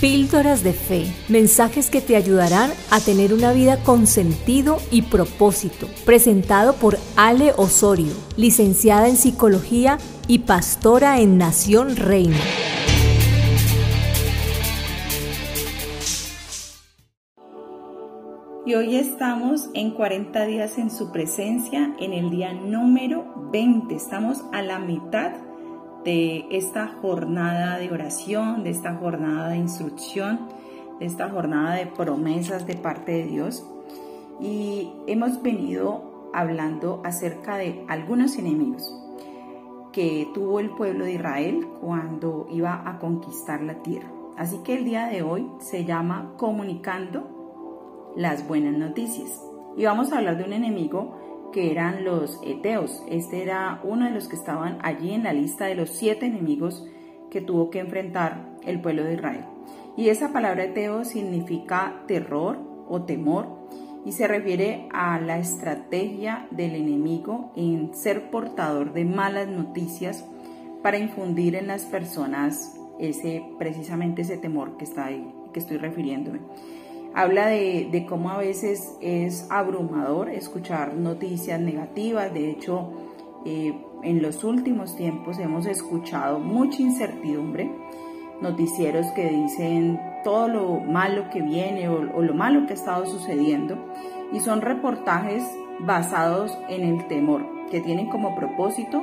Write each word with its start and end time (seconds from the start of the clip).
Píldoras 0.00 0.64
de 0.64 0.72
Fe, 0.72 1.04
mensajes 1.28 1.90
que 1.90 2.00
te 2.00 2.16
ayudarán 2.16 2.70
a 2.90 3.00
tener 3.00 3.34
una 3.34 3.52
vida 3.52 3.82
con 3.82 4.06
sentido 4.06 4.78
y 4.90 5.02
propósito. 5.02 5.88
Presentado 6.06 6.72
por 6.76 6.96
Ale 7.16 7.52
Osorio, 7.58 8.14
licenciada 8.38 9.08
en 9.08 9.16
Psicología 9.16 9.98
y 10.26 10.38
pastora 10.38 11.20
en 11.20 11.36
Nación 11.36 11.96
Reina. 11.96 12.38
Y 18.64 18.74
hoy 18.76 18.96
estamos 18.96 19.68
en 19.74 19.90
40 19.90 20.46
días 20.46 20.78
en 20.78 20.90
su 20.90 21.12
presencia, 21.12 21.94
en 22.00 22.14
el 22.14 22.30
día 22.30 22.54
número 22.54 23.50
20. 23.52 23.94
Estamos 23.94 24.38
a 24.50 24.62
la 24.62 24.78
mitad 24.78 25.49
de 26.04 26.46
esta 26.50 26.88
jornada 27.00 27.78
de 27.78 27.90
oración, 27.90 28.64
de 28.64 28.70
esta 28.70 28.94
jornada 28.94 29.48
de 29.48 29.56
instrucción, 29.56 30.48
de 30.98 31.06
esta 31.06 31.28
jornada 31.28 31.74
de 31.74 31.86
promesas 31.86 32.66
de 32.66 32.76
parte 32.76 33.12
de 33.12 33.24
Dios. 33.24 33.66
Y 34.40 34.90
hemos 35.06 35.42
venido 35.42 36.30
hablando 36.32 37.02
acerca 37.04 37.56
de 37.56 37.84
algunos 37.88 38.38
enemigos 38.38 38.94
que 39.92 40.28
tuvo 40.32 40.60
el 40.60 40.70
pueblo 40.70 41.04
de 41.04 41.14
Israel 41.14 41.66
cuando 41.80 42.46
iba 42.50 42.88
a 42.88 42.98
conquistar 42.98 43.62
la 43.62 43.82
tierra. 43.82 44.10
Así 44.36 44.58
que 44.58 44.74
el 44.74 44.84
día 44.84 45.06
de 45.06 45.22
hoy 45.22 45.46
se 45.58 45.84
llama 45.84 46.32
comunicando 46.36 48.12
las 48.16 48.46
buenas 48.46 48.74
noticias. 48.74 49.42
Y 49.76 49.84
vamos 49.84 50.12
a 50.12 50.18
hablar 50.18 50.38
de 50.38 50.44
un 50.44 50.52
enemigo 50.52 51.19
que 51.52 51.70
eran 51.70 52.04
los 52.04 52.40
Eteos. 52.44 53.02
Este 53.08 53.42
era 53.42 53.80
uno 53.82 54.06
de 54.06 54.12
los 54.12 54.28
que 54.28 54.36
estaban 54.36 54.78
allí 54.82 55.12
en 55.12 55.24
la 55.24 55.32
lista 55.32 55.66
de 55.66 55.74
los 55.74 55.90
siete 55.90 56.26
enemigos 56.26 56.86
que 57.30 57.40
tuvo 57.40 57.70
que 57.70 57.78
enfrentar 57.78 58.46
el 58.64 58.80
pueblo 58.80 59.04
de 59.04 59.14
Israel. 59.14 59.44
Y 59.96 60.08
esa 60.08 60.32
palabra 60.32 60.64
Eteo 60.64 61.04
significa 61.04 62.02
terror 62.06 62.58
o 62.88 63.02
temor 63.02 63.46
y 64.04 64.12
se 64.12 64.26
refiere 64.26 64.88
a 64.92 65.20
la 65.20 65.38
estrategia 65.38 66.46
del 66.50 66.74
enemigo 66.74 67.52
en 67.56 67.94
ser 67.94 68.30
portador 68.30 68.92
de 68.92 69.04
malas 69.04 69.48
noticias 69.48 70.24
para 70.82 70.98
infundir 70.98 71.54
en 71.54 71.66
las 71.66 71.84
personas 71.84 72.76
ese 72.98 73.42
precisamente 73.58 74.22
ese 74.22 74.38
temor 74.38 74.76
que 74.76 74.84
está 74.84 75.08
que 75.52 75.58
estoy 75.58 75.76
refiriéndome 75.76 76.40
habla 77.14 77.48
de, 77.48 78.06
cómo 78.08 78.30
a 78.30 78.38
veces 78.38 78.96
es 79.00 79.46
abrumador 79.50 80.28
escuchar 80.30 80.94
noticias 80.94 81.60
negativas. 81.60 82.32
De 82.32 82.50
hecho, 82.50 82.90
eh, 83.44 83.74
en 84.02 84.22
los 84.22 84.44
últimos 84.44 84.96
tiempos 84.96 85.38
hemos 85.38 85.66
escuchado 85.66 86.38
mucha 86.38 86.82
incertidumbre, 86.82 87.70
noticieros 88.40 89.06
que 89.12 89.28
dicen 89.28 90.00
todo 90.24 90.48
lo 90.48 90.80
malo 90.80 91.30
que 91.30 91.42
viene 91.42 91.88
o, 91.88 92.02
lo 92.02 92.34
malo 92.34 92.66
que 92.66 92.72
ha 92.72 92.76
estado 92.76 93.06
sucediendo 93.06 93.76
y 94.32 94.40
son 94.40 94.60
reportajes 94.60 95.42
basados 95.80 96.56
en 96.68 96.82
el 96.82 97.06
temor, 97.06 97.44
que 97.70 97.80
tienen 97.80 98.08
como 98.08 98.34
propósito 98.36 99.02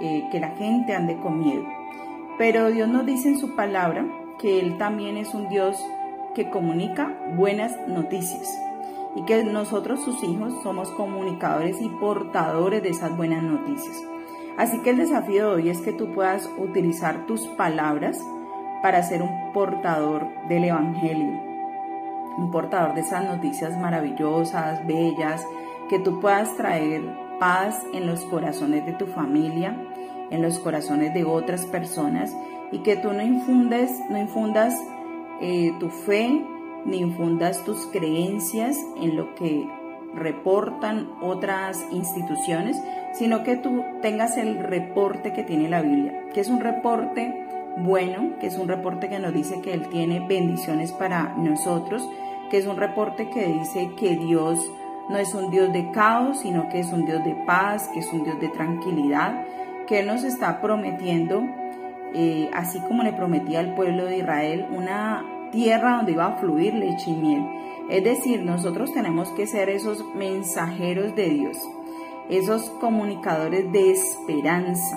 eh, 0.00 0.28
que 0.30 0.40
la 0.40 0.50
gente 0.56 0.94
ande 0.94 1.16
con 1.18 1.40
miedo. 1.40 1.64
Pero 2.38 2.70
Dios 2.70 2.88
nos 2.88 3.04
dice 3.04 3.28
en 3.28 3.38
su 3.38 3.54
palabra 3.54 4.06
que 4.38 4.60
Él 4.60 4.78
también 4.78 5.18
es 5.18 5.34
un 5.34 5.48
Dios 5.48 5.78
que 6.40 6.48
comunica 6.48 7.12
buenas 7.36 7.76
noticias 7.86 8.58
y 9.14 9.24
que 9.24 9.44
nosotros 9.44 10.02
sus 10.02 10.22
hijos 10.24 10.54
somos 10.62 10.90
comunicadores 10.92 11.78
y 11.82 11.88
portadores 11.90 12.82
de 12.82 12.88
esas 12.88 13.14
buenas 13.14 13.42
noticias. 13.42 13.94
Así 14.56 14.80
que 14.80 14.88
el 14.88 14.96
desafío 14.96 15.48
de 15.48 15.54
hoy 15.54 15.68
es 15.68 15.82
que 15.82 15.92
tú 15.92 16.14
puedas 16.14 16.48
utilizar 16.56 17.26
tus 17.26 17.46
palabras 17.58 18.18
para 18.82 19.02
ser 19.02 19.20
un 19.20 19.52
portador 19.52 20.28
del 20.48 20.64
Evangelio, 20.64 21.42
un 22.38 22.50
portador 22.50 22.94
de 22.94 23.02
esas 23.02 23.26
noticias 23.26 23.76
maravillosas, 23.76 24.86
bellas, 24.86 25.46
que 25.90 25.98
tú 25.98 26.20
puedas 26.20 26.56
traer 26.56 27.02
paz 27.38 27.84
en 27.92 28.06
los 28.06 28.24
corazones 28.24 28.86
de 28.86 28.94
tu 28.94 29.06
familia, 29.06 29.76
en 30.30 30.40
los 30.40 30.58
corazones 30.58 31.12
de 31.12 31.22
otras 31.24 31.66
personas 31.66 32.34
y 32.72 32.78
que 32.78 32.96
tú 32.96 33.12
no 33.12 33.22
infundes, 33.22 33.90
no 34.08 34.16
infundas 34.16 34.74
eh, 35.40 35.72
tu 35.78 35.88
fe 35.88 36.44
ni 36.84 36.98
infundas 36.98 37.64
tus 37.64 37.86
creencias 37.86 38.76
en 38.96 39.16
lo 39.16 39.34
que 39.34 39.66
reportan 40.14 41.10
otras 41.20 41.84
instituciones, 41.92 42.80
sino 43.14 43.42
que 43.44 43.56
tú 43.56 43.84
tengas 44.02 44.36
el 44.36 44.58
reporte 44.58 45.32
que 45.32 45.42
tiene 45.42 45.68
la 45.68 45.82
Biblia, 45.82 46.26
que 46.32 46.40
es 46.40 46.48
un 46.48 46.60
reporte 46.60 47.46
bueno, 47.78 48.32
que 48.40 48.48
es 48.48 48.58
un 48.58 48.68
reporte 48.68 49.08
que 49.08 49.18
nos 49.18 49.32
dice 49.32 49.60
que 49.60 49.72
Él 49.72 49.88
tiene 49.88 50.20
bendiciones 50.26 50.92
para 50.92 51.34
nosotros, 51.36 52.08
que 52.50 52.58
es 52.58 52.66
un 52.66 52.76
reporte 52.76 53.30
que 53.30 53.46
dice 53.46 53.90
que 53.96 54.16
Dios 54.16 54.70
no 55.08 55.18
es 55.18 55.34
un 55.34 55.50
Dios 55.50 55.72
de 55.72 55.90
caos, 55.90 56.40
sino 56.40 56.68
que 56.68 56.80
es 56.80 56.92
un 56.92 57.04
Dios 57.04 57.24
de 57.24 57.34
paz, 57.46 57.88
que 57.92 58.00
es 58.00 58.12
un 58.12 58.24
Dios 58.24 58.40
de 58.40 58.48
tranquilidad, 58.48 59.44
que 59.86 60.00
Él 60.00 60.06
nos 60.06 60.24
está 60.24 60.60
prometiendo 60.60 61.42
eh, 62.14 62.50
así 62.52 62.80
como 62.80 63.02
le 63.02 63.12
prometía 63.12 63.60
al 63.60 63.74
pueblo 63.74 64.06
de 64.06 64.18
Israel, 64.18 64.66
una 64.70 65.24
tierra 65.52 65.96
donde 65.96 66.12
iba 66.12 66.26
a 66.26 66.36
fluir 66.36 66.74
leche 66.74 67.10
y 67.10 67.14
miel. 67.14 67.44
Es 67.88 68.04
decir, 68.04 68.42
nosotros 68.42 68.92
tenemos 68.92 69.30
que 69.30 69.46
ser 69.46 69.68
esos 69.68 70.04
mensajeros 70.14 71.14
de 71.16 71.30
Dios, 71.30 71.56
esos 72.28 72.70
comunicadores 72.80 73.70
de 73.72 73.90
esperanza, 73.90 74.96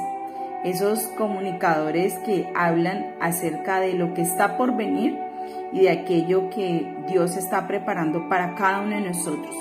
esos 0.63 1.07
comunicadores 1.18 2.18
que 2.19 2.47
hablan 2.56 3.16
acerca 3.19 3.79
de 3.79 3.94
lo 3.94 4.13
que 4.13 4.22
está 4.22 4.57
por 4.57 4.75
venir 4.75 5.18
y 5.72 5.81
de 5.81 5.90
aquello 5.90 6.50
que 6.50 6.96
Dios 7.07 7.35
está 7.35 7.68
preparando 7.68 8.29
para 8.29 8.56
cada 8.56 8.81
uno 8.81 8.96
de 8.96 9.02
nosotros. 9.02 9.56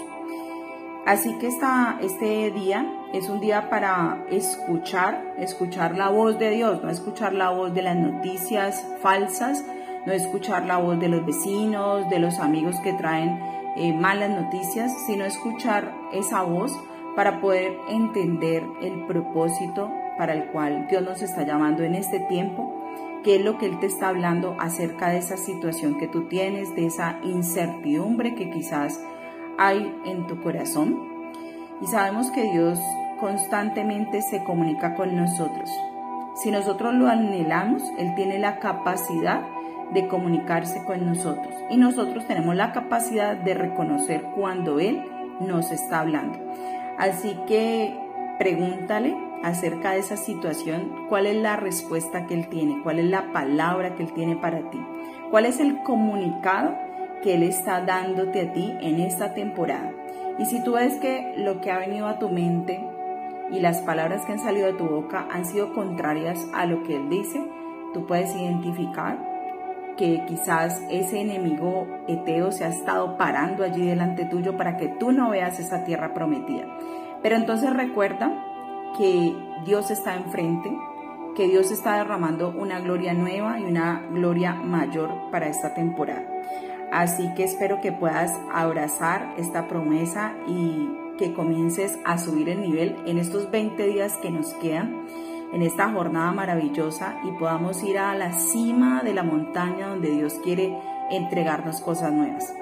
Así 1.07 1.37
que 1.39 1.49
esta, 1.49 1.99
este 2.01 2.51
día 2.53 2.87
es 3.13 3.29
un 3.29 3.41
día 3.41 3.69
para 3.69 4.25
escuchar, 4.31 5.35
escuchar 5.39 5.97
la 5.97 6.09
voz 6.09 6.39
de 6.39 6.51
Dios, 6.51 6.83
no 6.83 6.89
escuchar 6.89 7.35
la 7.35 7.51
voz 7.51 7.75
de 7.75 7.83
las 7.83 7.97
noticias 7.97 8.87
falsas, 9.03 9.65
no 10.07 10.13
escuchar 10.13 10.65
la 10.65 10.79
voz 10.79 10.99
de 10.99 11.09
los 11.09 11.25
vecinos, 11.27 12.09
de 12.09 12.19
los 12.19 12.39
amigos 12.39 12.77
que 12.81 12.95
traen 12.95 13.39
eh, 13.77 13.93
malas 13.93 14.31
noticias, 14.31 14.93
sino 15.07 15.27
escuchar 15.27 15.93
esa 16.13 16.43
voz 16.43 16.73
para 17.15 17.41
poder 17.41 17.77
entender 17.89 18.65
el 18.81 19.05
propósito 19.07 19.91
para 20.17 20.33
el 20.33 20.47
cual 20.47 20.87
Dios 20.89 21.03
nos 21.03 21.21
está 21.21 21.45
llamando 21.45 21.83
en 21.83 21.95
este 21.95 22.19
tiempo, 22.19 22.73
qué 23.23 23.37
es 23.37 23.45
lo 23.45 23.59
que 23.59 23.67
Él 23.67 23.79
te 23.79 23.87
está 23.87 24.09
hablando 24.09 24.57
acerca 24.59 25.11
de 25.11 25.19
esa 25.19 25.37
situación 25.37 25.99
que 25.99 26.09
tú 26.09 26.29
tienes, 26.29 26.75
de 26.75 26.87
esa 26.87 27.19
incertidumbre 27.23 28.35
que 28.35 28.51
quizás 28.51 28.99
hay 29.59 29.95
en 30.07 30.27
tu 30.27 30.43
corazón. 30.43 30.99
Y 31.83 31.87
sabemos 31.87 32.31
que 32.31 32.51
Dios 32.51 32.79
constantemente 33.23 34.21
se 34.21 34.43
comunica 34.43 34.97
con 34.97 35.15
nosotros. 35.15 35.71
Si 36.35 36.51
nosotros 36.51 36.93
lo 36.95 37.07
anhelamos, 37.07 37.85
Él 37.97 38.17
tiene 38.17 38.41
la 38.41 38.59
capacidad 38.59 39.43
de 39.93 40.09
comunicarse 40.09 40.83
con 40.85 41.07
nosotros 41.07 41.55
y 41.71 41.77
nosotros 41.77 42.27
tenemos 42.27 42.57
la 42.57 42.73
capacidad 42.73 43.37
de 43.37 43.55
reconocer 43.55 44.25
cuando 44.35 44.81
Él 44.81 45.05
nos 45.39 45.71
está 45.71 46.01
hablando. 46.01 46.37
Así 46.99 47.39
que 47.47 47.97
pregúntale 48.41 49.17
acerca 49.45 49.93
de 49.93 50.01
esa 50.01 50.17
situación, 50.17 51.07
cuál 51.09 51.27
es 51.27 51.37
la 51.37 51.55
respuesta 51.55 52.27
que 52.27 52.35
Él 52.35 52.49
tiene, 52.49 52.83
cuál 52.83 52.99
es 52.99 53.07
la 53.07 53.33
palabra 53.33 53.95
que 53.95 54.03
Él 54.03 54.13
tiene 54.15 54.35
para 54.35 54.69
ti, 54.69 54.85
cuál 55.31 55.47
es 55.47 55.61
el 55.61 55.81
comunicado 55.85 56.75
que 57.23 57.35
Él 57.35 57.45
está 57.45 57.83
dándote 57.83 58.41
a 58.41 58.53
ti 58.53 58.75
en 58.81 58.99
esta 58.99 59.33
temporada. 59.33 59.93
Y 60.41 60.47
si 60.47 60.65
tú 60.65 60.73
ves 60.73 60.95
que 60.95 61.35
lo 61.37 61.61
que 61.61 61.71
ha 61.71 61.79
venido 61.79 62.09
a 62.09 62.19
tu 62.19 62.29
mente 62.29 62.81
y 63.51 63.61
las 63.61 63.81
palabras 63.83 64.25
que 64.25 64.33
han 64.33 64.39
salido 64.39 64.67
de 64.67 64.75
tu 64.75 64.87
boca 64.87 65.27
han 65.31 65.45
sido 65.45 65.75
contrarias 65.75 66.39
a 66.55 66.67
lo 66.67 66.83
que 66.83 66.97
Él 66.97 67.09
dice, 67.09 67.45
tú 67.93 68.07
puedes 68.07 68.35
identificar 68.35 69.33
que 69.97 70.25
quizás 70.27 70.81
ese 70.91 71.21
enemigo 71.21 71.87
eteo 72.09 72.51
se 72.51 72.65
ha 72.65 72.69
estado 72.69 73.17
parando 73.19 73.63
allí 73.63 73.87
delante 73.87 74.25
tuyo 74.25 74.57
para 74.57 74.77
que 74.77 74.89
tú 74.89 75.13
no 75.13 75.31
veas 75.31 75.61
esa 75.61 75.85
tierra 75.85 76.15
prometida. 76.15 76.67
Pero 77.23 77.37
entonces 77.37 77.73
recuerda 77.73 78.33
que 78.97 79.35
Dios 79.65 79.91
está 79.91 80.15
enfrente, 80.15 80.71
que 81.37 81.47
Dios 81.47 81.71
está 81.71 81.97
derramando 81.97 82.55
una 82.57 82.81
gloria 82.81 83.15
nueva 83.15 83.59
y 83.59 83.65
una 83.65 84.03
gloria 84.11 84.55
mayor 84.55 85.31
para 85.31 85.49
esta 85.49 85.75
temporada. 85.75 86.25
Así 86.91 87.33
que 87.35 87.45
espero 87.45 87.81
que 87.81 87.93
puedas 87.93 88.33
abrazar 88.53 89.35
esta 89.39 89.67
promesa 89.67 90.35
y 90.47 90.91
que 91.23 91.33
comiences 91.33 92.01
a 92.05 92.19
subir 92.19 92.49
el 92.49 92.61
nivel 92.61 92.97
en 93.07 93.17
estos 93.17 93.49
20 93.49 93.87
días 93.87 94.17
que 94.17 94.33
nos 94.33 94.55
quedan, 94.55 95.07
en 95.53 95.63
esta 95.63 95.89
jornada 95.93 96.33
maravillosa 96.33 97.21
y 97.23 97.31
podamos 97.39 97.81
ir 97.85 97.99
a 97.99 98.13
la 98.17 98.33
cima 98.33 99.05
de 99.05 99.15
la 99.15 99.23
montaña 99.23 99.87
donde 99.87 100.11
Dios 100.11 100.35
quiere 100.43 100.77
entregarnos 101.13 101.81
cosas 101.81 102.13
nuevas. 102.13 102.53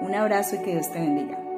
Un 0.00 0.14
abrazo 0.14 0.54
y 0.54 0.58
que 0.60 0.70
Dios 0.70 0.92
te 0.92 1.00
bendiga. 1.00 1.49